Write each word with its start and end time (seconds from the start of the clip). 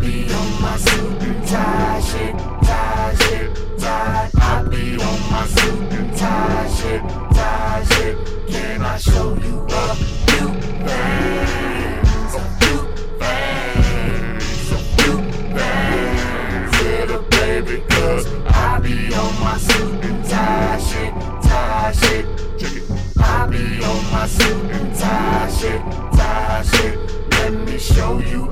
Be 0.00 0.32
on 0.32 0.62
my 0.62 0.76
suit 0.76 1.22
and 1.22 1.46
tie 1.46 2.00
shit, 2.00 2.36
tie 2.62 3.14
shit, 3.18 3.78
tie. 3.78 4.30
I 4.36 4.62
be 4.68 4.96
on 4.96 5.20
my 5.30 5.46
suit 5.46 5.92
and 5.92 6.16
tie 6.16 6.68
shit, 6.68 7.02
tie 7.34 7.84
shit. 7.90 8.16
Can 8.48 8.82
I 8.82 8.98
show 8.98 9.34
you 9.36 9.66
a 9.68 9.94
few 9.96 10.48
things? 10.86 12.34
A 12.34 12.44
few 12.60 12.78
things, 13.22 14.72
a 14.72 14.78
few 14.96 15.16
things. 15.56 16.70
Little 16.82 17.22
baby, 17.30 17.82
cause 17.88 18.26
I 18.46 18.78
be 18.80 19.14
on 19.14 19.34
my 19.40 19.56
suit 19.56 20.04
and 20.04 20.24
tie 20.24 20.78
shit, 20.78 21.12
tie 21.42 21.92
shit. 21.92 22.26
I 23.18 23.46
be 23.46 23.82
on 23.82 24.02
my 24.12 24.26
suit 24.26 24.70
and 24.72 24.94
tie 24.94 25.50
shit, 25.50 25.80
tie 26.12 26.62
shit. 26.62 26.98
Let 27.30 27.52
me 27.52 27.78
show 27.78 28.18
you 28.18 28.48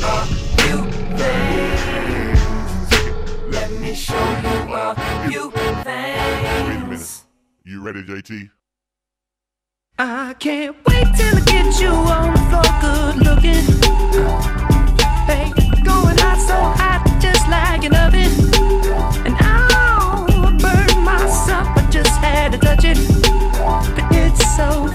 ready, 7.84 8.02
JT? 8.02 8.48
I 9.98 10.34
can't 10.38 10.74
wait 10.86 11.06
till 11.16 11.36
I 11.36 11.40
get 11.44 11.78
you 11.78 11.88
on 11.88 12.32
the 12.32 12.40
floor, 12.48 12.62
good 12.80 13.16
looking. 13.26 13.64
Hey, 15.28 15.52
going 15.84 16.16
hot, 16.16 16.38
so 16.40 16.56
hot, 16.80 17.04
just 17.20 17.46
like 17.50 17.84
an 17.84 17.94
oven. 17.94 18.30
And 19.26 19.36
I'll 19.38 20.24
burn 20.56 21.04
myself, 21.04 21.68
just 21.90 22.16
had 22.22 22.52
to 22.52 22.58
touch 22.58 22.84
it. 22.84 22.96
But 23.94 24.16
it's 24.16 24.56
so 24.56 24.88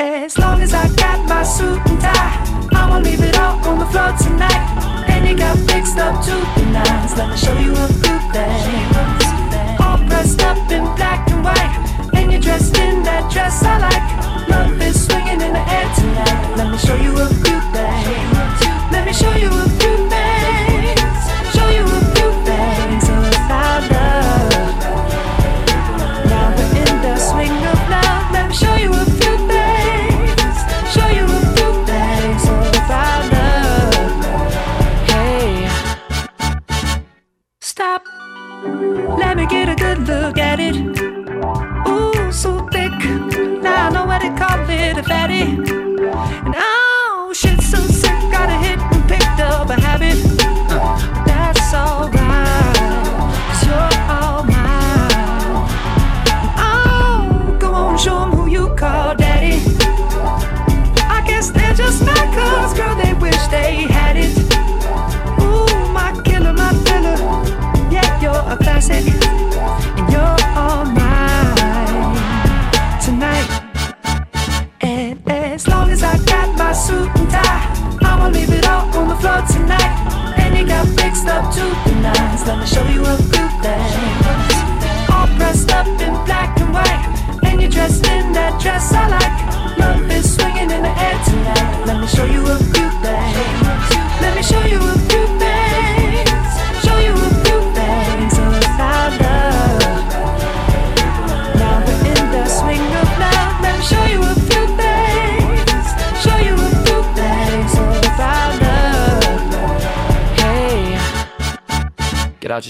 as 0.00 0.38
long 0.38 0.60
as 0.62 0.72
I 0.72 0.88
got 0.94 1.28
my 1.28 1.42
suit 1.42 1.80
and 1.86 2.00
tie, 2.00 2.68
I'ma 2.72 2.98
leave 2.98 3.20
it 3.20 3.38
all 3.38 3.58
on 3.68 3.78
the 3.78 3.86
floor 3.86 4.12
tonight. 4.16 5.04
And 5.08 5.28
you 5.28 5.36
got 5.36 5.56
fixed 5.70 5.98
up 5.98 6.24
to 6.24 6.30
the 6.30 6.66
nines. 6.72 7.16
Let 7.16 7.30
me 7.30 7.36
show 7.36 7.56
you 7.58 7.72
a 7.72 7.86
few 8.00 8.18
things. 8.32 9.80
All 9.80 9.98
dressed 10.08 10.42
up 10.42 10.58
in 10.70 10.84
black 10.96 11.28
and 11.30 11.44
white. 11.44 12.10
And 12.14 12.32
you're 12.32 12.40
dressed 12.40 12.76
in 12.78 13.02
that 13.02 13.30
dress 13.30 13.62
I 13.62 13.78
like. 13.78 14.48
Love 14.48 14.80
is 14.80 15.06
swinging 15.06 15.40
in 15.40 15.52
the 15.52 15.64
air 15.68 15.88
tonight. 15.94 16.56
Let 16.56 16.70
me 16.72 16.78
show 16.78 16.96
you 16.96 17.12
a 17.18 17.28
few 17.28 17.60
things. 17.74 18.60
Let 18.92 19.04
me 19.06 19.12
show 19.12 19.34
you 19.36 19.48
a 19.48 19.68
few 19.80 20.09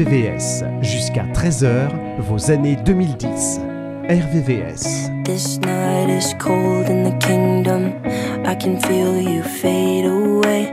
RVVS. 0.00 0.64
Jusqu'à 0.80 1.24
13h, 1.34 1.90
vos 2.20 2.50
années 2.50 2.76
2010. 2.86 3.60
RVVS. 4.08 5.10
This 5.24 5.60
night 5.60 6.08
is 6.08 6.34
cold 6.38 6.88
in 6.88 7.04
the 7.04 7.16
kingdom. 7.18 7.92
I 8.46 8.54
can 8.54 8.80
feel 8.80 9.20
you 9.20 9.42
fade 9.42 10.06
away. 10.06 10.72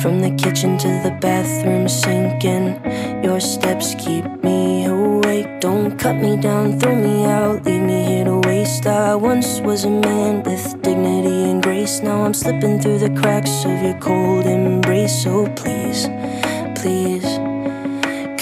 From 0.00 0.20
the 0.22 0.30
kitchen 0.36 0.78
to 0.78 0.88
the 1.02 1.14
bathroom 1.20 1.86
sinking. 1.86 2.80
Your 3.22 3.40
steps 3.40 3.94
keep 3.98 4.24
me 4.42 4.86
awake. 4.86 5.60
Don't 5.60 5.98
cut 5.98 6.16
me 6.16 6.38
down, 6.38 6.78
throw 6.78 6.94
me 6.94 7.26
out, 7.26 7.66
leave 7.66 7.82
me 7.82 8.04
here 8.04 8.24
to 8.24 8.40
waste. 8.48 8.86
I 8.86 9.16
once 9.16 9.60
was 9.60 9.84
a 9.84 9.90
man 9.90 10.42
with 10.44 10.80
dignity 10.80 11.50
and 11.50 11.62
grace. 11.62 12.00
Now 12.00 12.24
I'm 12.24 12.32
slipping 12.32 12.80
through 12.80 13.00
the 13.00 13.10
cracks 13.20 13.66
of 13.66 13.82
your 13.82 13.98
cold 14.00 14.46
embrace. 14.46 15.24
So 15.24 15.46
please, 15.56 16.08
please 16.74 17.09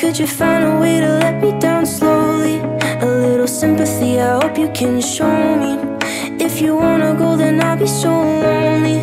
could 0.08 0.20
you 0.20 0.26
find 0.26 0.64
a 0.64 0.80
way 0.80 1.00
to 1.00 1.06
let 1.06 1.42
me 1.42 1.52
down 1.60 1.84
slowly? 1.84 2.56
A 3.02 3.04
little 3.04 3.46
sympathy, 3.46 4.18
I 4.18 4.40
hope 4.40 4.56
you 4.56 4.70
can 4.70 5.02
show 5.02 5.36
me. 5.62 5.76
If 6.42 6.62
you 6.62 6.74
wanna 6.76 7.14
go, 7.14 7.36
then 7.36 7.60
I'll 7.60 7.76
be 7.76 7.86
so 7.86 8.08
lonely. 8.08 9.00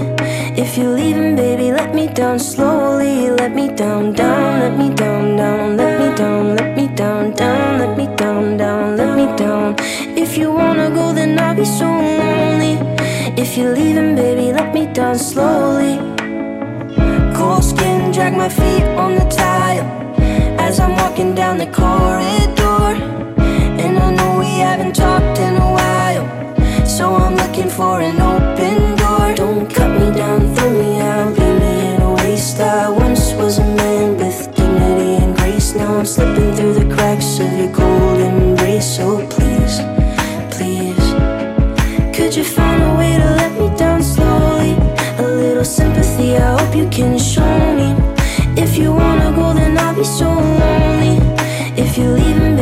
If 0.58 0.80
you're 0.80 0.96
leaving, 0.96 1.36
baby, 1.36 1.72
let 1.72 1.94
me 1.94 2.08
down 2.08 2.40
slowly. 2.40 3.30
Let 3.30 3.54
me 3.54 3.68
down, 3.68 4.14
down, 4.14 4.60
let 4.62 4.80
me 4.80 4.90
down, 4.96 5.36
down, 5.36 5.78
let 5.78 5.94
me 6.02 6.18
down, 6.18 6.56
let 6.56 6.76
me 6.76 6.88
down, 6.88 7.34
down, 7.34 7.80
let 7.82 7.96
me 7.96 8.08
down, 8.16 8.58
down, 8.58 8.98
let 8.98 9.16
me 9.16 9.26
down. 9.38 9.76
If 10.18 10.40
you 10.40 10.52
wanna 10.52 10.90
go, 10.90 11.14
then 11.14 11.38
I'll 11.38 11.56
be 11.56 11.66
so 11.66 11.86
lonely. 11.86 12.80
If 13.38 13.56
you're 13.60 13.76
leaving, 13.76 14.16
baby, 14.16 14.52
let 14.52 14.74
me 14.74 14.88
down 14.88 15.20
slowly. 15.20 16.00
Cold 17.38 17.64
skin, 17.64 18.12
drag 18.12 18.36
my 18.36 18.50
feet 18.50 18.86
on 18.98 19.14
the 19.14 19.26
tile 19.30 20.05
I'm 20.86 20.96
walking 20.98 21.34
down 21.34 21.58
the 21.58 21.66
corridor. 21.66 22.88
And 23.84 23.98
I 23.98 24.14
know 24.14 24.38
we 24.38 24.60
haven't 24.60 24.96
talked 24.96 25.40
in 25.40 25.56
a 25.56 25.70
while, 25.78 26.86
so 26.86 27.16
I'm 27.16 27.36
looking 27.36 27.70
for 27.70 28.02
an 28.02 28.22
open 28.22 28.45
if 51.98 52.04
you 52.04 52.10
leave 52.10 52.42
me 52.42 52.55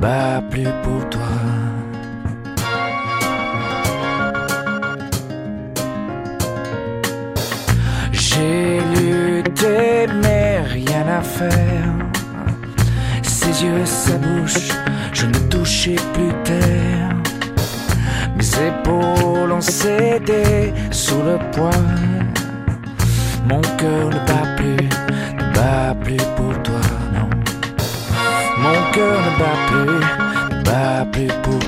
ne 0.00 0.06
bat 0.06 0.42
plus 0.50 0.68
pour 0.82 1.08
toi. 1.10 1.59
Bat 30.64 31.06
plus, 31.12 31.28
pour 31.42 31.59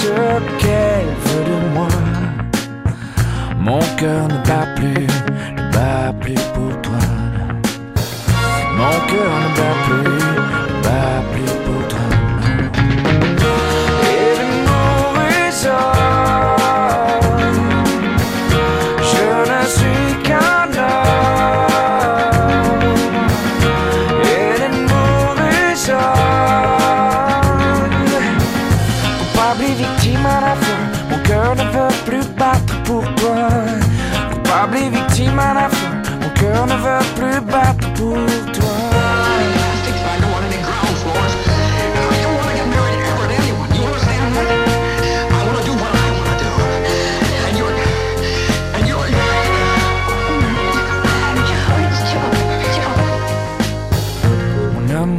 ce 0.00 0.16
qu'elle 0.60 1.12
veut 1.24 1.44
de 1.50 1.58
moi. 1.74 1.88
Mon 3.58 3.82
cœur 3.98 4.24
ne 4.28 4.38
bat 4.48 4.66
plus, 4.76 5.09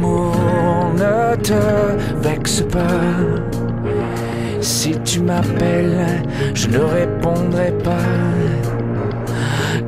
ne 0.00 1.36
te 1.36 1.60
vexe 2.22 2.62
pas. 2.62 3.00
Si 4.60 4.96
tu 5.04 5.20
m'appelles, 5.20 6.22
je 6.54 6.68
ne 6.68 6.78
répondrai 6.78 7.72
pas. 7.82 8.10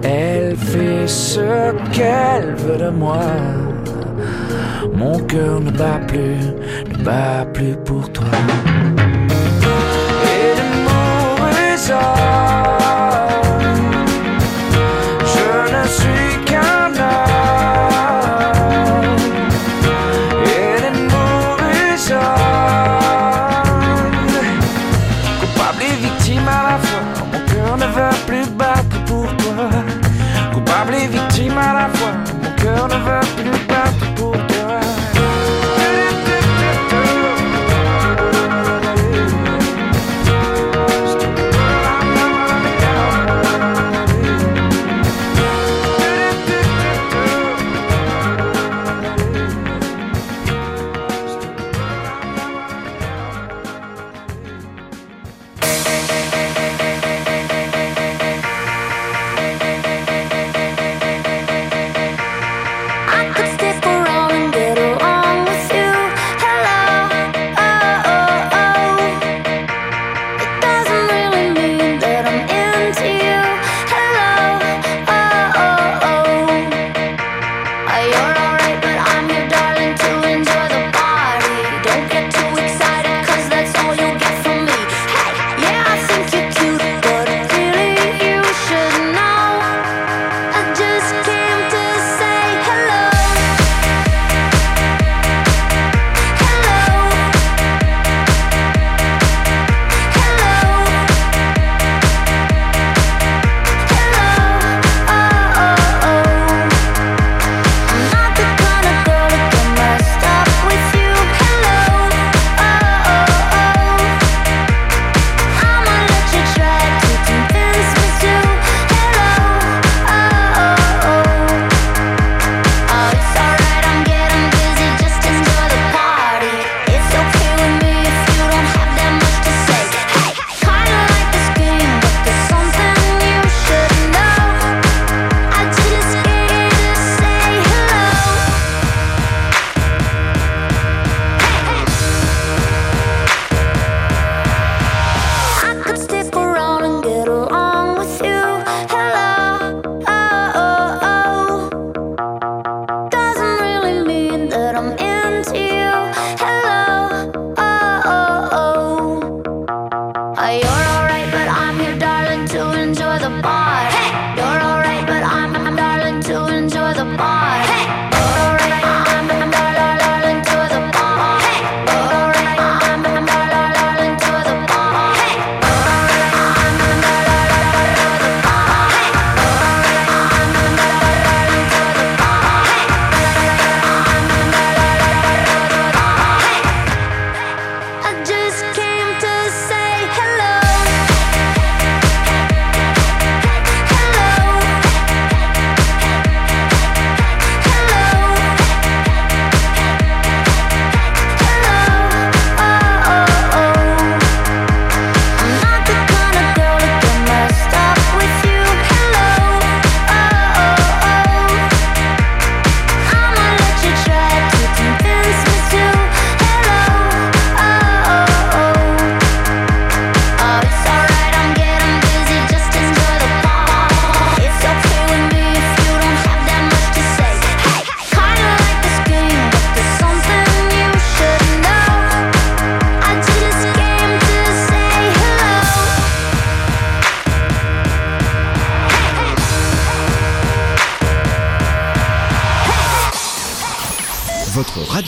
Elle 0.02 0.56
fait 0.56 1.06
ce 1.06 1.72
qu'elle 1.92 2.54
veut 2.56 2.78
de 2.78 2.90
moi. 2.90 3.20
Mon 4.94 5.18
cœur 5.20 5.60
ne 5.60 5.70
bat 5.70 6.00
plus, 6.06 6.52
ne 6.90 7.04
bat 7.04 7.46
plus 7.52 7.76
pour 7.84 8.10
toi. 8.12 8.24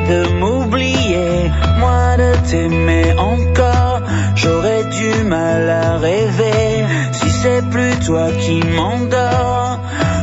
de 0.00 0.28
m'oublier, 0.38 1.50
moi 1.78 2.16
de 2.16 2.32
t'aimer 2.48 3.14
encore. 3.18 4.00
J'aurais 4.34 4.84
du 4.84 5.24
mal 5.24 5.68
à 5.68 5.96
rêver 5.98 6.84
si 7.12 7.30
c'est 7.30 7.62
plus 7.70 7.94
toi 8.04 8.28
qui 8.40 8.60
m'endors. 8.76 9.78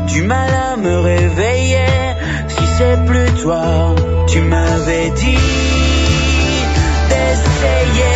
Du 0.08 0.24
mal 0.24 0.52
à 0.54 0.78
me 0.78 1.00
réveiller 1.00 1.94
si 2.48 2.64
c'est 2.78 3.06
plus 3.06 3.32
toi. 3.42 3.96
Tu 4.28 4.42
m'avais 4.42 5.10
dit 5.12 5.38
d'essayer. 7.10 8.16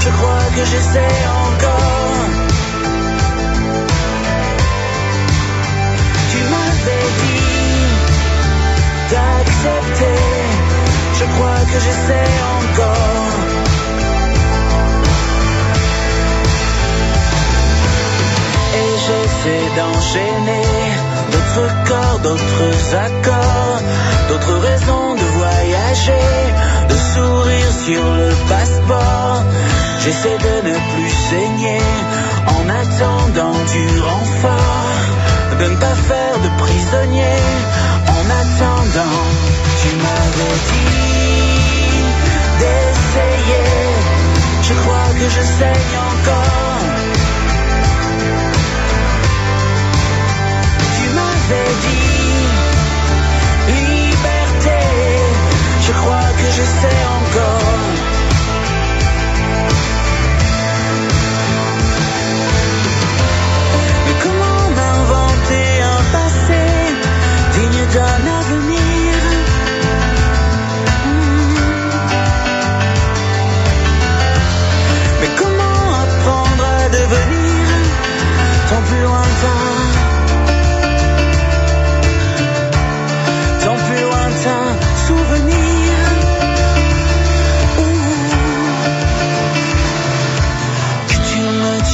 Je 0.00 0.08
crois 0.08 0.46
que 0.54 0.64
j'essaie 0.70 1.18
encore. 1.46 1.87
Je 11.68 11.74
que 11.74 11.80
j'essaie 11.80 12.30
encore. 12.58 13.34
Et 18.74 18.92
j'essaie 19.06 19.68
d'enchaîner 19.76 20.68
d'autres 21.32 21.70
corps, 21.88 22.18
d'autres 22.20 22.94
accords, 23.06 23.80
d'autres 24.28 24.58
raisons 24.68 25.14
de 25.14 25.26
voyager, 25.38 26.28
de 26.88 26.96
sourire 27.14 27.72
sur 27.84 28.02
le 28.02 28.30
passeport. 28.48 29.42
J'essaie 30.04 30.38
de 30.38 30.68
ne 30.68 30.74
plus 30.74 31.10
saigner 31.30 31.82
en 32.46 32.68
attendant 32.68 33.58
du 33.74 34.00
renfort, 34.00 35.00
de 35.60 35.64
ne 35.64 35.76
pas 35.76 35.96
faire 36.08 36.38
de 36.44 36.62
prisonnier 36.62 37.38
en 38.06 38.24
attendant. 38.42 39.18
Tu 39.82 39.96
m'avais 39.96 40.56
dit 40.70 41.57
je 44.68 44.74
crois 44.74 45.08
que 45.18 45.28
je 45.36 45.42
saigne 45.58 45.96
encore. 46.12 46.82
Tu 50.96 51.04
m'avais 51.16 51.72
dit 51.84 52.18
liberté, 53.86 54.80
je 55.86 55.92
crois 55.92 56.30
que 56.38 56.48
je 56.56 56.64
sais 56.80 57.00
encore. 57.18 57.86
Mais 64.04 64.16
comment 64.24 64.62
m'inventer 64.76 65.68
un 65.96 66.02
passé 66.14 66.62
digne 67.54 67.84
d'un 67.94 68.37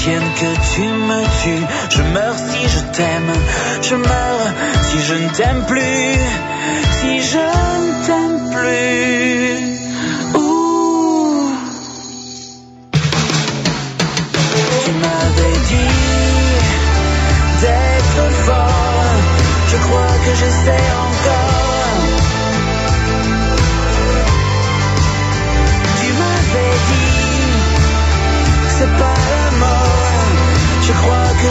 que 0.05 0.51
tu 0.75 0.83
me 0.83 1.23
tues. 1.41 1.67
Je 1.89 2.03
meurs 2.03 2.37
si 2.37 2.69
je 2.69 2.81
t'aime. 2.97 3.33
Je 3.81 3.95
meurs 3.95 4.47
si 4.83 4.99
je 5.01 5.15
ne 5.15 5.29
t'aime 5.31 5.65
plus. 5.67 6.19
Si 6.99 7.23
je 7.23 7.39
ne 7.39 8.07
t'aime 8.07 8.51
plus. 8.55 9.75
Tu 14.85 14.91
m'avais 15.03 15.57
dit 15.71 15.95
d'être 17.63 18.25
fort. 18.47 19.15
Je 19.71 19.77
crois 19.77 20.15
que 20.25 20.31
j'essaie 20.41 20.87
encore 21.09 21.44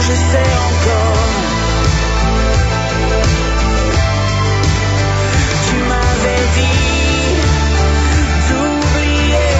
je 0.06 0.12
sais 0.12 0.50
encore. 0.68 1.32
Tu 5.66 5.76
m'avais 5.90 6.44
dit 6.56 7.40
d'oublier. 8.48 9.52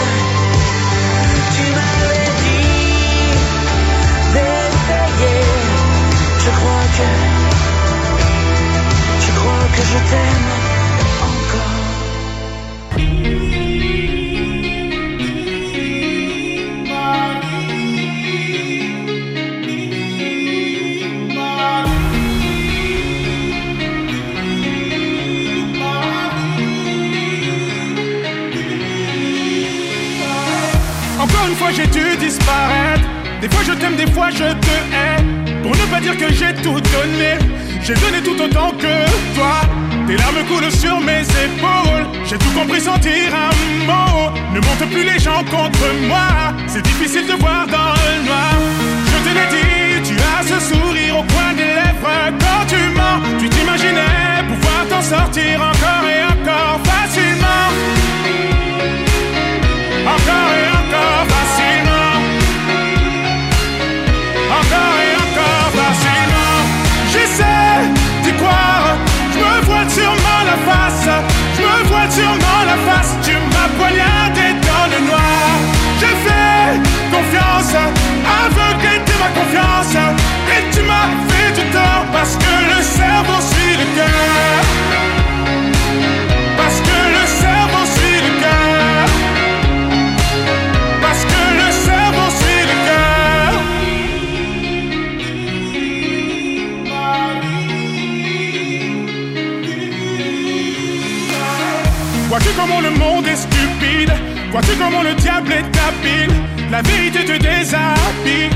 Tu 1.55 1.65
m'avais 1.77 2.29
dit 2.45 3.35
d'essayer. 4.35 5.41
Je 6.45 6.51
crois 6.59 6.87
que 6.97 7.09
Je 9.25 9.31
crois 9.39 9.67
que 9.75 9.83
je 9.93 9.99
t'aime 10.11 10.38
j'ai 31.73 31.87
dû 31.87 32.17
disparaître. 32.17 33.05
Des 33.41 33.49
fois 33.49 33.63
je 33.67 33.73
t'aime, 33.73 33.97
des 33.97 34.11
fois 34.13 34.31
je 34.31 34.45
te 34.45 34.77
hais. 34.93 35.63
Pour 35.63 35.73
ne 35.73 35.85
pas 35.91 36.01
dire 36.01 36.17
que 36.17 36.33
j'ai 36.33 36.55
tout 36.63 36.81
donné 36.81 37.37
J'ai 37.83 37.95
donné 37.95 38.23
tout 38.23 38.41
autant 38.41 38.71
que 38.73 38.95
toi. 39.35 39.61
Tes 40.07 40.17
larmes 40.17 40.45
coulent 40.49 40.71
sur 40.71 41.01
mes 41.01 41.23
épaules. 41.23 42.07
J'ai 42.25 42.39
tout 42.39 42.51
compris 42.59 42.81
sentir 42.81 43.35
un 43.35 43.87
mot. 43.87 44.31
Ne 44.55 44.61
monte 44.61 44.91
plus 44.91 45.05
les 45.05 45.19
gens 45.19 45.45
contre 45.45 45.87
moi. 46.09 46.55
C'est 46.67 46.83
difficile 46.83 47.27
de 47.27 47.35
voir 47.35 47.67
dans 47.67 47.95
le 48.05 48.27
noir. 48.27 48.55
Je 49.11 49.29
te 49.29 49.35
l'ai 49.37 49.49
dit, 49.57 50.09
tu 50.09 50.15
as 50.17 50.43
ce 50.47 50.73
sourire 50.73 51.19
au 51.19 51.25
coin 51.33 51.53
des 51.55 51.75
lèvres. 51.79 52.33
Quand 52.41 52.67
tu 52.67 52.81
mens, 52.97 53.21
tu 53.39 53.49
t'imaginais 53.49 54.43
pouvoir 54.49 54.87
t'en 54.89 55.03
sortir 55.03 55.61
encore 55.61 56.09
et 56.09 56.25
encore 56.25 56.88
Vois-tu 104.51 104.73
comment 104.79 105.03
le 105.03 105.15
diable 105.15 105.53
est 105.53 105.79
habile. 105.87 106.35
La 106.71 106.81
vérité 106.83 107.25
te 107.25 107.33
déshabille. 107.33 108.51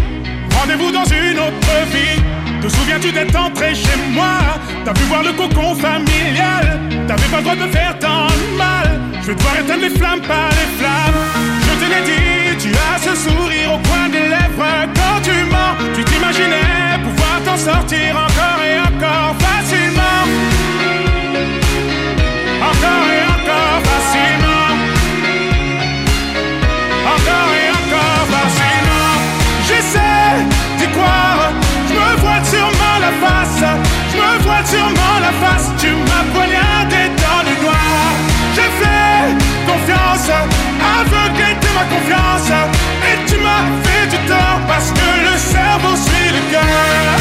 Rendez-vous 0.58 0.90
dans 0.90 1.04
une 1.04 1.38
autre 1.38 1.74
vie. 1.92 2.20
Te 2.62 2.68
souviens-tu 2.68 3.12
d'être 3.12 3.36
entré 3.36 3.74
chez 3.74 3.96
moi? 4.10 4.38
T'as 4.84 4.92
pu 4.92 5.02
voir 5.02 5.22
le 5.22 5.32
cocon 5.32 5.74
familial. 5.74 6.80
T'avais 7.06 7.28
pas 7.28 7.38
le 7.38 7.42
droit 7.42 7.56
de 7.56 7.70
faire 7.70 7.98
tant 7.98 8.26
de 8.26 8.56
mal. 8.56 9.00
Je 9.20 9.26
vais 9.28 9.34
devoir 9.34 9.58
éteindre 9.58 9.82
les 9.82 9.90
flammes 9.90 10.22
par 10.22 10.48
les 10.50 10.68
flammes. 10.78 11.20
Je 11.66 11.84
te 11.84 11.90
l'ai 11.92 12.02
dit, 12.10 12.56
tu 12.58 12.70
as 12.70 12.98
ce 12.98 13.14
sourire 13.14 13.74
au 13.74 13.78
coin 13.88 14.08
des 14.08 14.28
lèvres. 14.28 14.88
Quand 14.94 15.20
tu 15.22 15.44
mens, 15.50 15.76
tu 15.94 16.04
t'imaginais 16.04 16.98
pouvoir 17.04 17.40
t'en 17.44 17.56
sortir 17.56 18.16
encore 18.16 18.60
et 18.64 18.78
encore 18.80 19.36
facilement. 19.38 20.24
Encore 22.70 23.06
et 23.16 23.24
encore 23.24 23.82
facilement 23.84 24.41
la 33.02 33.10
je 34.10 34.16
me 34.16 34.42
voile 34.44 34.66
sûrement 34.66 35.16
la 35.20 35.32
face. 35.42 35.70
Tu 35.78 35.88
m'as 35.88 36.26
poignardé 36.34 37.10
dans 37.24 37.42
le 37.48 37.54
noir. 37.62 38.06
J'ai 38.54 38.70
fait 38.80 39.24
confiance, 39.66 40.30
aveuglé 40.98 41.50
de 41.62 41.70
ma 41.76 41.84
confiance. 41.94 42.50
Et 43.08 43.16
tu 43.28 43.36
m'as 43.44 43.66
fait 43.84 44.06
du 44.06 44.18
tort 44.28 44.60
parce 44.68 44.90
que 44.90 45.08
le 45.28 45.36
cerveau 45.36 45.96
suit 45.96 46.30
le 46.36 46.42
cœur. 46.52 47.14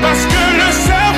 Parce 0.00 0.24
que 0.32 0.42
le 0.60 0.72
cerveau 0.72 1.11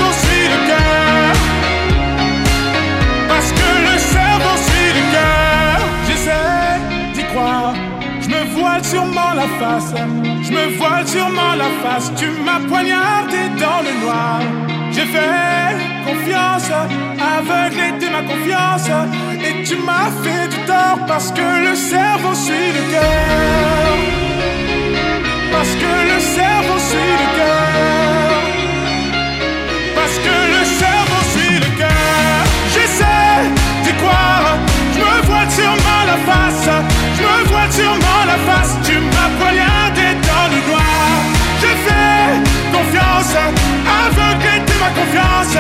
sûrement 8.94 9.35
la 9.35 9.48
face. 9.61 9.92
Je 10.46 10.52
me 10.52 10.64
voile 10.78 11.07
sûrement 11.07 11.54
la 11.62 11.70
face. 11.83 12.12
Tu 12.16 12.26
m'as 12.46 12.62
poignardé 12.70 13.40
dans 13.64 13.80
le 13.87 13.92
noir. 14.04 14.38
J'ai 14.94 15.07
fait 15.14 15.74
confiance, 16.07 16.68
aveuglé 17.35 17.87
de 18.02 18.09
ma 18.14 18.22
confiance. 18.30 18.87
Et 19.46 19.54
tu 19.68 19.76
m'as 19.88 20.11
fait 20.22 20.46
du 20.54 20.59
tort 20.70 21.00
parce 21.09 21.30
que 21.38 21.46
le 21.66 21.74
cerveau 21.74 22.35
suit 22.46 22.70
le 22.78 22.83
cœur. 22.94 23.94
Parce 25.54 25.74
que 25.83 25.92
le 26.12 26.18
cerveau 26.37 26.78
suit 26.88 27.14
le 27.22 27.28
cœur. 27.38 28.42
Parce 29.98 30.18
que 30.24 30.37
le 30.54 30.62
cerveau 30.83 31.20
suit 31.33 31.59
le 31.64 31.70
cœur. 31.80 32.40
J'essaie 32.72 33.40
d'y 33.85 33.92
croire. 34.02 34.57
Je 34.94 35.00
me 35.00 35.16
voile 35.28 35.50
sûrement 35.59 36.02
la 36.11 36.18
face. 36.28 37.04
Je 37.25 37.43
me 37.43 37.49
voile 37.49 37.73
sûrement 37.73 38.23
la 38.27 38.39
face. 38.53 38.77
Tu 38.85 38.93
m'as 38.99 39.31
poignardé 39.41 40.07
dans 40.29 40.47
le 40.53 40.61
noir. 40.69 41.09
J'ai 41.61 41.77
fait 41.87 42.29
confiance, 42.71 43.35
aveuglé 44.03 44.55
de 44.69 44.75
ma 44.83 44.91
confiance. 45.01 45.57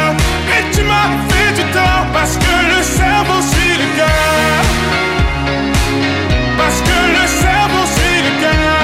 Et 0.54 0.62
tu 0.74 0.82
m'as 0.82 1.10
fait 1.30 1.52
du 1.54 1.64
tort 1.72 2.06
parce 2.12 2.36
que 2.36 2.54
le 2.72 2.82
cerveau 2.82 3.40
suit 3.40 3.78
le 3.82 3.88
cœur. 3.96 4.60
Parce 6.58 6.80
que 6.88 6.98
le 7.16 7.26
cerveau 7.26 7.84
suit 7.94 8.22
le 8.26 8.40
cœur. 8.42 8.83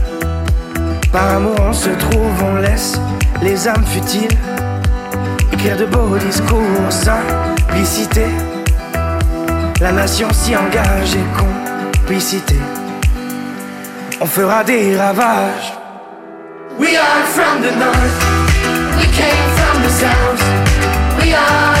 Par 1.11 1.35
amour 1.35 1.55
on 1.59 1.73
se 1.73 1.89
trouve, 1.89 2.43
on 2.43 2.55
laisse 2.55 2.99
les 3.41 3.67
âmes 3.67 3.85
futiles 3.85 4.37
écrire 5.61 5.77
de 5.77 5.85
beaux 5.85 6.17
discours, 6.17 6.89
simplicité. 6.89 8.25
La 9.79 9.91
nation 9.91 10.27
s'y 10.31 10.55
engage 10.55 11.15
et 11.15 11.99
complicité. 11.99 12.55
On 14.19 14.25
fera 14.25 14.63
des 14.63 14.97
ravages. 14.97 15.73
We 16.79 16.95
are 16.95 17.25
from 17.27 17.61
the 17.61 17.71
north. 17.77 18.17
We 18.97 19.05
came 19.05 19.49
from 19.55 19.83
the 19.83 19.89
south. 19.89 21.21
We 21.21 21.33
are 21.33 21.80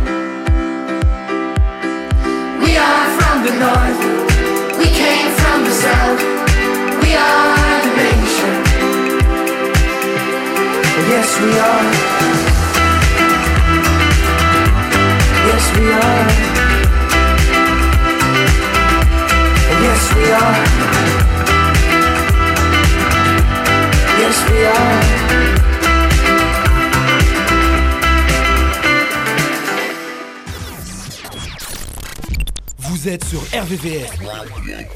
Are 2.83 3.09
from 3.17 3.37
the 3.45 3.53
north. 3.63 3.99
We 4.79 4.85
came 4.85 5.29
from 5.41 5.63
the 5.65 5.71
south. 5.85 6.21
We 7.03 7.09
are 7.15 7.79
the 7.85 7.91
nation. 8.01 8.55
Yes, 11.13 11.29
we 11.43 11.51
are. 11.69 11.89
Yes, 15.49 15.65
we 15.77 15.85
are. 16.05 16.27
Yes, 19.85 20.03
we 20.15 20.25
are. 20.41 20.59
Yes, 24.21 24.37
we 24.49 24.59
are. 24.65 25.60
Vous 33.01 33.09
êtes 33.09 33.25
sur 33.25 33.39
RVVS 33.39 34.11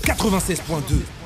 96.2. 0.03 1.24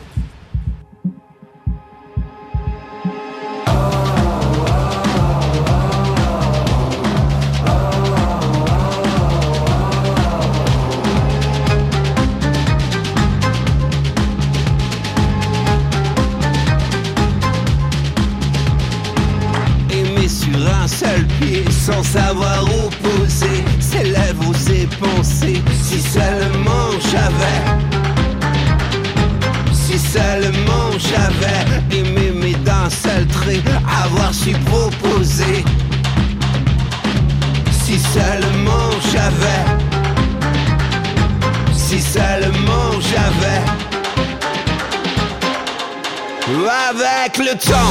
the 47.49 47.55
top. 47.57 47.88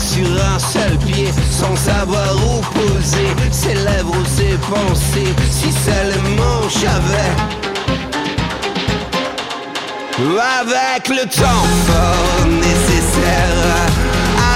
Sur 0.00 0.26
un 0.54 0.58
seul 0.58 0.96
pied 0.98 1.28
sans 1.50 1.76
savoir 1.76 2.34
où 2.36 2.60
poser 2.78 3.28
ses 3.50 3.74
lèvres 3.74 4.16
ou 4.18 4.24
ses 4.24 4.56
pensées 4.68 5.34
si 5.50 5.70
seulement 5.72 6.62
j'avais 6.68 7.60
avec 10.60 11.08
le 11.08 11.24
temps 11.28 11.66
fort 11.86 12.46
nécessaire 12.46 13.60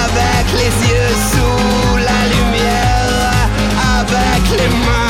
avec 0.03 0.45
les 0.53 0.73
yeux 0.89 1.15
sous 1.31 1.97
la 1.97 2.21
lumière 2.33 3.49
avec 3.99 4.59
les 4.59 4.69
mains 4.85 5.04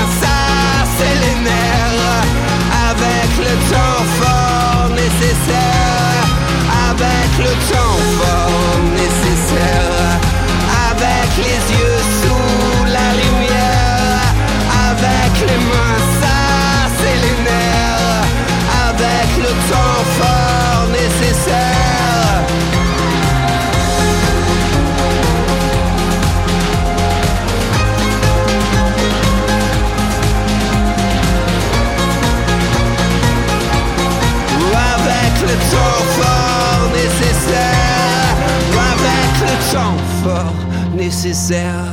nécessaire, 41.05 41.85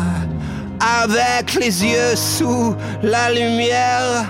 avec 0.80 1.54
les 1.60 1.84
yeux 1.84 2.16
sous 2.16 2.74
la 3.02 3.30
lumière, 3.30 4.24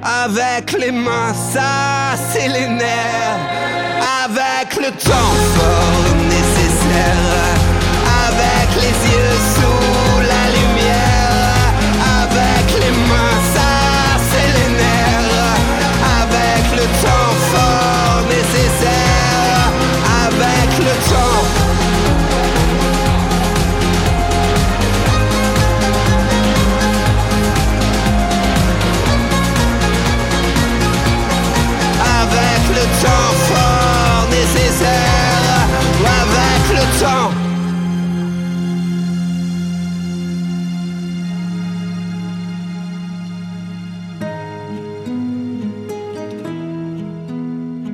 avec 0.00 0.70
les 0.78 0.92
mains, 0.92 1.34
ça 1.52 2.14
c'est 2.30 2.46
avec 4.24 4.70
le 4.76 4.90
temps 5.08 5.34
fort 5.54 6.14
nécessaire, 6.36 7.56
avec 8.26 8.68
les 8.84 8.96
yeux 9.12 9.38
sous 9.56 10.20
la 10.32 10.44
lumière, 10.56 11.58
avec 12.22 12.66
les 12.82 12.94
mains, 13.10 13.42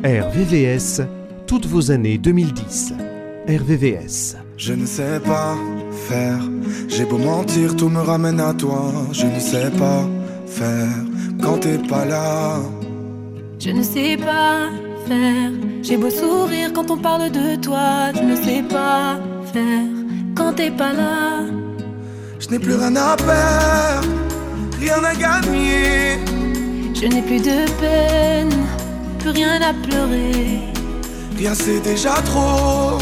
RVVS, 0.05 1.01
toutes 1.47 1.65
vos 1.65 1.91
années 1.91 2.19
2010. 2.19 2.93
RVVS. 3.49 4.37
Je 4.59 4.75
ne 4.75 4.85
sais 4.85 5.19
pas 5.19 5.57
faire, 6.09 6.41
j'ai 6.89 7.07
beau 7.07 7.17
mentir, 7.17 7.75
tout 7.75 7.89
me 7.89 8.01
ramène 8.01 8.39
à 8.39 8.53
toi. 8.53 8.93
Je 9.13 9.25
ne 9.25 9.41
sais 9.41 9.71
pas 9.71 10.07
faire 10.47 10.93
quand 11.43 11.57
t'es 11.61 11.79
pas 11.79 12.05
là. 12.05 12.59
Je 13.59 13.71
ne 13.71 13.83
sais 13.83 14.19
pas 14.19 14.69
faire. 15.09 15.51
J'ai 15.83 15.97
beau 15.97 16.11
sourire 16.11 16.75
quand 16.75 16.91
on 16.91 16.99
parle 16.99 17.31
de 17.31 17.57
toi. 17.57 18.13
Je 18.15 18.21
ne 18.25 18.37
sais 18.37 18.63
pas 18.63 19.19
faire 19.55 19.89
quand 20.35 20.53
t'es 20.53 20.71
pas 20.71 20.93
là. 20.93 21.47
Je 22.41 22.51
n'ai 22.51 22.59
plus 22.59 22.75
rien 22.75 22.95
à 22.95 23.17
perdre, 23.17 24.09
rien 24.79 25.03
à 25.03 25.15
gagner. 25.15 26.19
Je 26.93 27.07
n'ai 27.07 27.23
plus 27.23 27.41
de 27.41 27.65
peine, 27.81 28.51
rien 29.31 29.61
à 29.63 29.73
pleurer. 29.73 30.61
Rien 31.37 31.55
c'est 31.55 31.81
déjà 31.81 32.15
trop, 32.31 32.99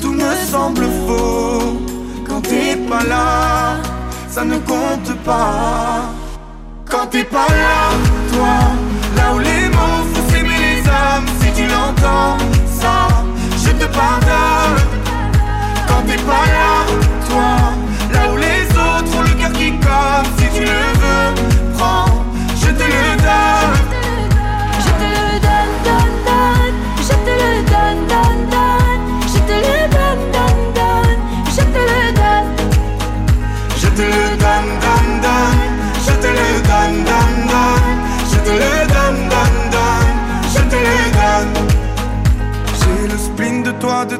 tout 0.00 0.12
me 0.12 0.34
semble 0.50 0.86
faux. 1.06 1.80
Quand 2.26 2.40
t'es 2.40 2.76
pas 2.88 3.04
là, 3.04 3.76
ça 4.28 4.44
ne 4.44 4.58
compte 4.58 5.14
pas. 5.24 6.12
Quand 6.90 7.06
t'es 7.10 7.24
pas 7.24 7.48
là, 7.48 7.90
toi, 8.32 8.56
là 9.16 9.34
où 9.34 9.38
les 9.38 9.68
mots 9.68 10.04
font 10.12 10.28
s'aimer 10.30 10.58
les 10.66 10.88
âmes, 10.88 11.26
si 11.40 11.52
tu 11.52 11.66
l'entends, 11.66 12.38
ça, 12.80 13.08
je 13.64 13.70
te 13.70 13.84
pardonne. 13.92 14.82
Quand 15.88 16.02
t'es 16.06 16.22
pas 16.22 16.46
là, 16.56 16.72
toi, 17.28 17.50
là 18.12 18.32
où 18.32 18.36
les 18.36 18.64
autres 18.86 19.18
ont 19.18 19.22
le 19.22 19.34
cœur 19.40 19.52
qui 19.52 19.70
colle, 19.78 20.26
si 20.38 20.46
tu 20.54 20.62
le 20.62 20.82
veux, 21.02 21.74
prends, 21.76 22.24
je 22.56 22.66
te 22.66 22.82
le 22.82 23.16
donne. 23.18 23.89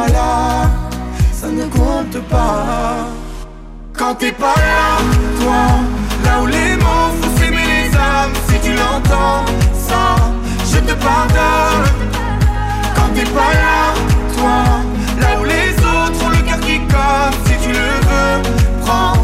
pas 0.00 0.12
là, 0.12 0.70
ça 1.32 1.48
ne 1.48 1.64
compte 1.64 2.18
pas. 2.28 3.08
Quand 3.98 4.14
t'es 4.14 4.32
pas 4.32 4.54
là, 4.68 4.86
toi, 5.40 5.62
là 6.24 6.42
où 6.42 6.46
les 6.46 6.76
mots 6.76 7.10
font 7.20 7.32
s'aimer 7.36 7.66
les 7.74 7.88
âmes, 7.96 8.34
si 8.48 8.56
tu 8.64 8.72
l'entends, 8.82 9.44
ça, 9.88 10.04
je 10.70 10.78
te 10.78 10.94
pardonne. 11.06 11.86
Quand 12.94 13.10
t'es 13.14 13.28
pas 13.38 13.52
là, 13.64 13.80
toi, 14.36 14.58
là 15.20 15.40
où 15.40 15.44
les 15.44 15.70
autres 15.94 16.24
ont 16.24 16.30
le 16.30 16.42
cœur 16.48 16.60
qui 16.60 16.78
colle, 16.94 17.34
si 17.46 17.54
tu 17.64 17.70
le 17.80 17.90
veux, 18.08 18.36
prends, 18.82 19.14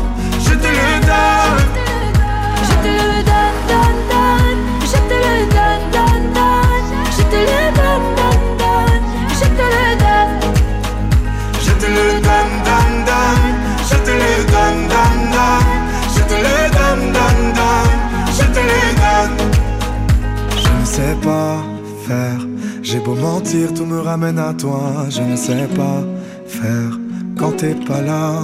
faire. 22.07 22.41
J'ai 22.83 23.01
beau 23.01 23.15
mentir, 23.15 23.75
tout 23.75 23.85
me 23.85 24.01
ramène 24.01 24.39
à 24.39 24.53
toi. 24.55 25.07
Je 25.11 25.23
ne 25.23 25.37
sais 25.37 25.69
pas 25.75 26.01
faire 26.47 26.99
quand 27.39 27.53
t'es 27.57 27.75
pas 27.75 28.01
là. 28.01 28.43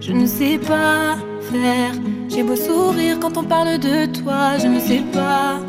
Je 0.00 0.12
ne 0.12 0.26
sais 0.26 0.58
pas 0.58 1.16
faire. 1.50 1.92
J'ai 2.28 2.42
beau 2.42 2.56
sourire 2.56 3.18
quand 3.20 3.36
on 3.36 3.44
parle 3.44 3.78
de 3.78 4.06
toi. 4.06 4.58
Je 4.58 4.66
ne 4.66 4.80
sais 4.80 5.02
pas. 5.12 5.60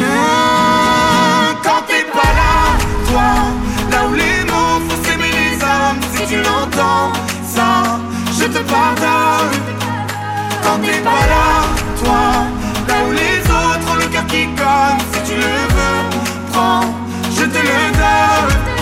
Ah, 0.00 1.54
quand 1.62 1.82
t'es 1.88 2.04
pas 2.12 2.32
là, 2.40 2.56
toi, 3.08 3.30
là 3.90 4.08
où 4.08 4.14
les 4.14 4.40
mots 4.50 4.80
font 4.86 5.00
s'aimer 5.04 5.32
les 5.40 5.54
hommes. 5.62 6.00
Si 6.14 6.22
tu 6.30 6.36
l'entends, 6.36 7.12
ça, 7.54 8.00
je 8.38 8.44
te 8.44 8.62
pardonne. 8.70 9.54
Quand 10.62 10.78
t'es 10.82 11.00
pas 11.02 11.24
là, 11.32 11.46
toi, 12.02 12.53
Si 14.34 15.20
tu 15.30 15.36
le 15.36 15.56
veux, 15.74 16.50
prends, 16.50 16.80
je 17.36 17.44
te 17.44 17.58
le 17.58 17.92
donne. 17.92 18.73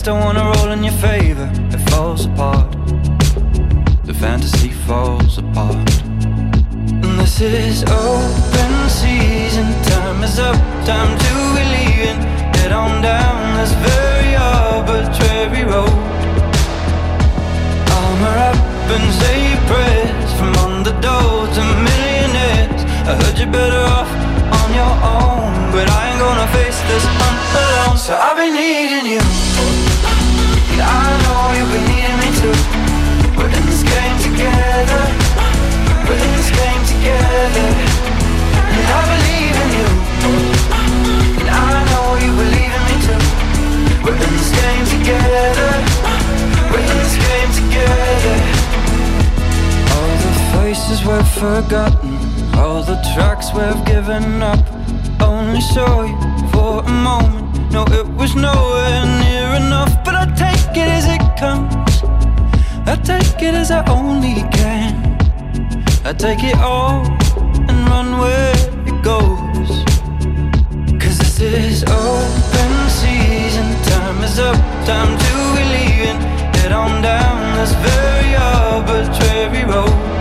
just 0.00 0.06
don't 0.06 0.24
wanna 0.24 0.42
roll 0.42 0.59
Only 55.60 55.74
saw 55.74 56.02
you 56.04 56.48
for 56.52 56.82
a 56.82 56.88
moment. 56.88 57.70
No, 57.70 57.84
it 57.88 58.06
was 58.16 58.34
nowhere 58.34 59.04
near 59.20 59.56
enough, 59.56 59.92
but 60.06 60.14
I 60.14 60.24
take 60.34 60.74
it 60.74 60.88
as 60.88 61.04
it 61.06 61.20
comes. 61.36 62.02
I 62.88 62.96
take 62.96 63.42
it 63.42 63.54
as 63.54 63.70
I 63.70 63.84
only 63.90 64.40
can. 64.56 65.18
I 66.02 66.14
take 66.14 66.42
it 66.44 66.56
all 66.56 67.04
and 67.68 67.78
run 67.92 68.18
where 68.20 68.54
it 68.88 69.02
goes. 69.02 69.84
Cause 70.98 71.18
this 71.18 71.40
is 71.42 71.84
open 71.84 72.72
season. 72.88 73.68
Time 73.84 74.24
is 74.24 74.38
up, 74.38 74.56
time 74.86 75.12
to 75.24 75.32
be 75.56 75.64
leaving. 75.76 76.20
Head 76.56 76.72
on 76.72 77.02
down 77.02 77.56
this 77.58 77.74
very 77.84 78.34
arbitrary 78.34 79.64
road. 79.64 80.19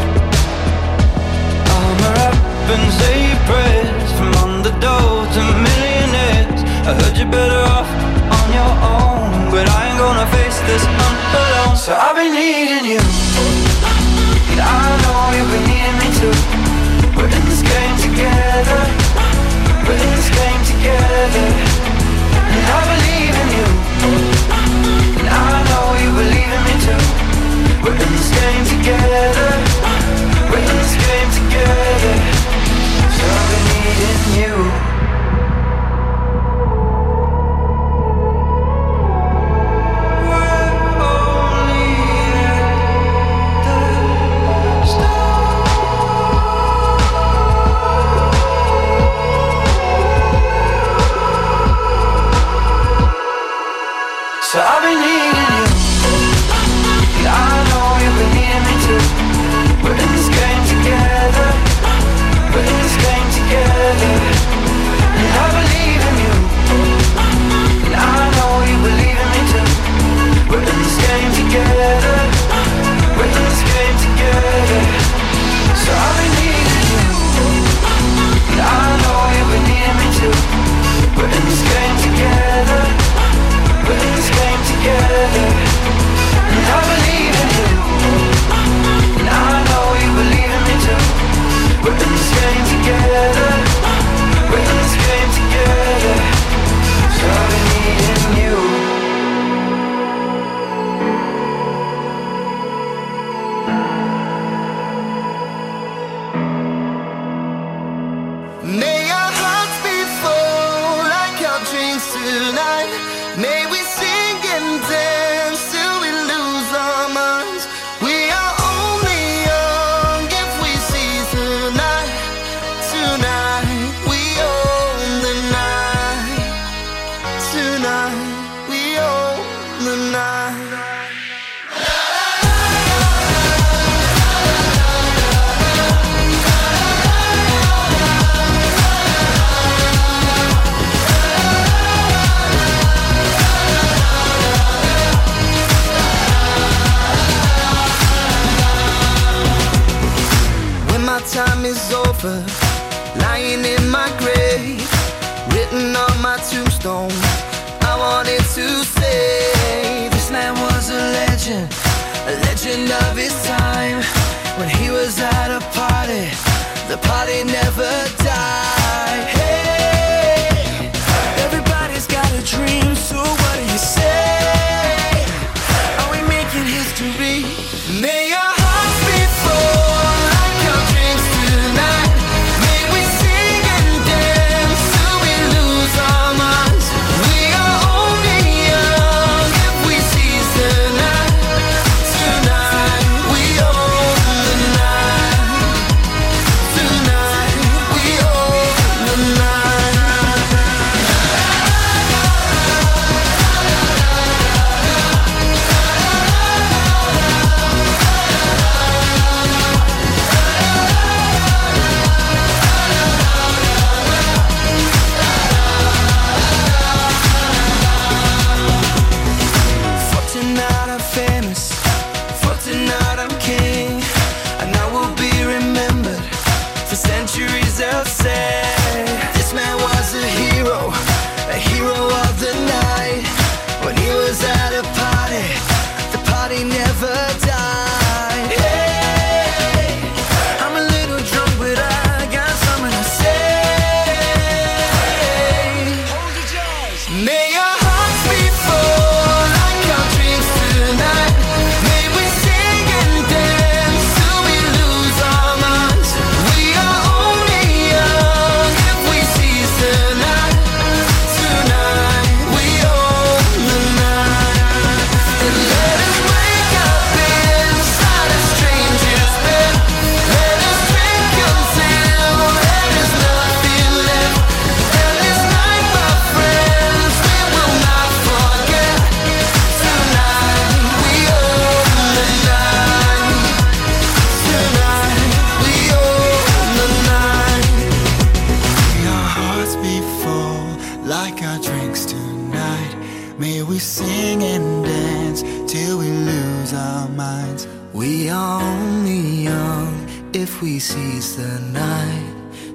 And 2.71 2.93
say 2.93 3.33
prayers 3.49 4.11
from 4.13 4.29
underdogs 4.45 5.33
to 5.33 5.41
millionaires. 5.41 6.61
I 6.85 6.93
heard 6.93 7.17
you're 7.17 7.25
better 7.25 7.63
off 7.65 7.89
on 8.29 8.47
your 8.53 8.73
own, 8.85 9.49
but 9.49 9.65
I 9.65 9.89
ain't 9.89 9.97
gonna 9.97 10.29
face 10.29 10.59
this 10.69 10.85
on 10.85 11.13
alone. 11.33 11.75
So 11.75 11.97
I've 11.97 12.13
been 12.13 12.29
needing 12.29 12.85
you, 12.85 13.01
and 14.53 14.61
I 14.61 14.85
know 15.01 15.33
you've 15.33 15.49
been 15.49 15.65
needing 15.65 15.97
me 15.97 16.09
too. 16.21 16.37
We're 17.17 17.33
in 17.33 17.43
this 17.49 17.65
game 17.65 17.97
together. 18.05 18.81
We're 19.89 19.97
in 19.97 20.11
this 20.13 20.29
game 20.29 20.61
together, 20.69 21.45
and 22.53 22.65
I 22.69 22.81
believe 22.93 23.33
in 23.33 23.49
you, 23.57 23.67
and 25.17 25.25
I 25.25 25.57
know 25.73 25.85
you 26.05 26.09
believe 26.21 26.51
in 26.53 26.61
me 26.69 26.75
too. 26.85 27.01
We're 27.81 27.97
in 27.97 28.11
this 28.13 28.29
game 28.29 28.63
together. 28.77 29.57
We're 30.53 30.61
in 30.61 30.77
this 30.85 30.93
game 31.01 31.29
together. 31.33 32.38
All 33.21 33.47
we 33.51 33.79
is 34.07 34.37
you. 34.37 34.88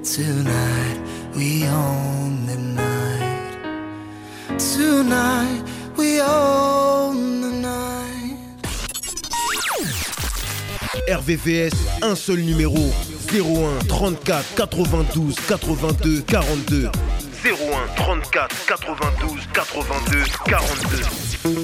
Tonight 0.05 1.01
we 1.35 1.65
own 1.65 2.45
the 2.45 2.55
night. 2.55 3.57
Tonight 4.59 5.63
we 5.97 6.21
own 6.21 7.41
night. 7.49 8.37
RVVS, 11.09 11.73
un 12.03 12.15
seul 12.15 12.45
numéro 12.45 12.71
01 13.31 13.79
34 13.87 14.87
92 14.91 15.31
82 15.31 16.21
42. 16.21 16.91
01 17.43 17.87
34 17.95 18.95
92 18.95 19.41
82 19.55 20.25
42. 20.45 21.54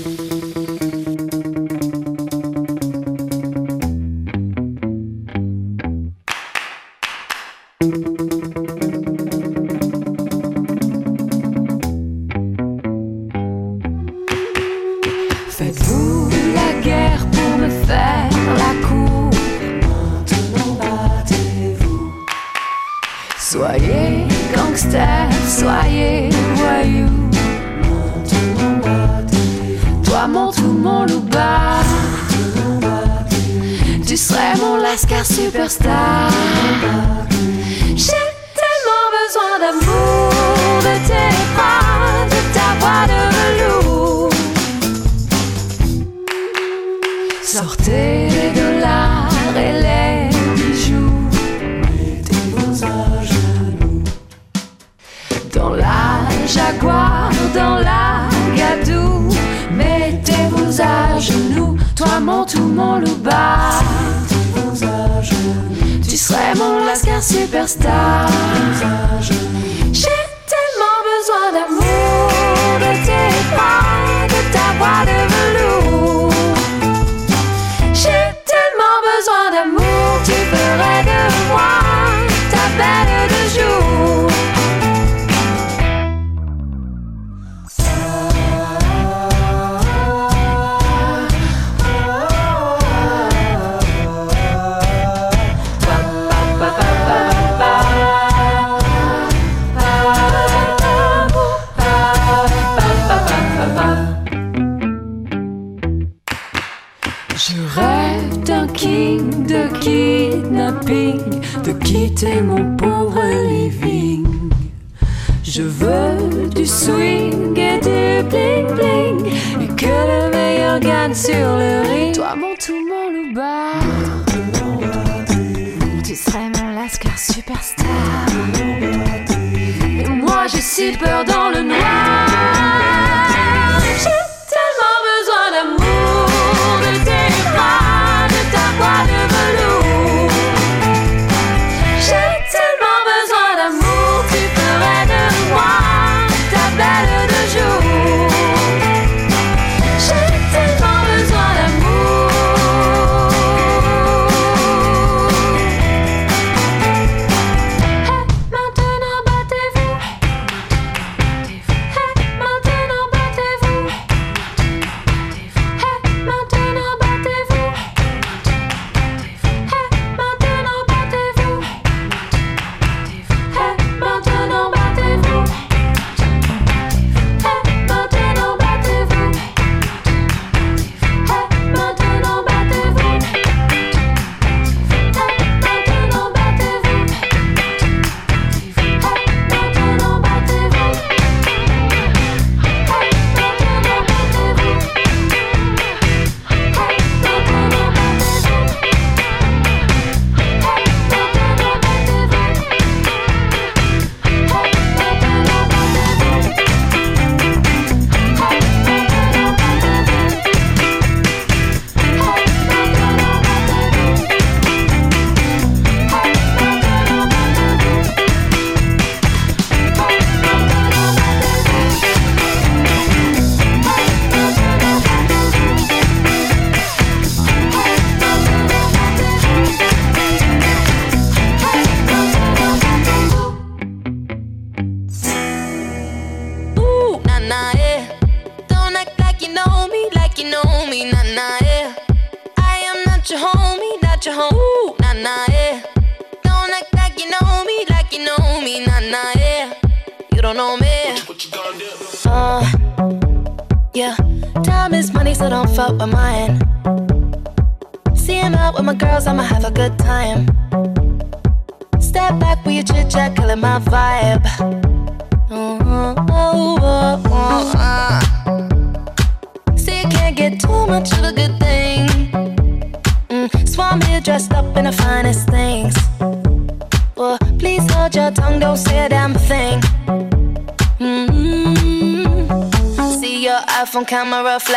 songs. 87.80 88.11